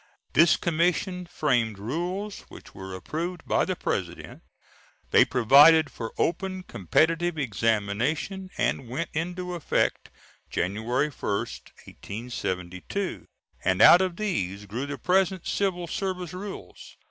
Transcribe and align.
This 0.33 0.57
commission 0.57 1.27
framed 1.27 1.77
rules, 1.77 2.39
which 2.49 2.73
were 2.73 2.95
approved 2.95 3.45
by 3.45 3.65
the 3.65 3.75
President. 3.75 4.41
They 5.11 5.23
provided 5.23 5.91
for 5.91 6.11
open 6.17 6.63
competitive 6.63 7.37
examination, 7.37 8.49
and 8.57 8.89
went 8.89 9.11
into 9.13 9.53
effect 9.53 10.09
January 10.49 11.09
1, 11.11 11.29
1872; 11.37 13.27
and 13.63 13.79
out 13.79 14.01
of 14.01 14.15
these 14.15 14.65
grew 14.65 14.87
the 14.87 14.97
present 14.97 15.45
civil 15.45 15.85
service 15.85 16.33
rules. 16.33 16.97